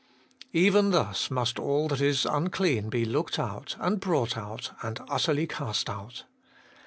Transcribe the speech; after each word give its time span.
Even 0.53 0.89
thus 0.89 1.29
must 1.29 1.59
all 1.59 1.87
that 1.89 2.01
is 2.01 2.25
unclean 2.25 2.89
be 2.89 3.05
looked 3.05 3.37
out, 3.37 3.75
and 3.79 3.99
brought 3.99 4.35
out, 4.35 4.71
and 4.81 4.99
utterly 5.11 5.45
cast 5.45 5.91
out. 5.91 6.23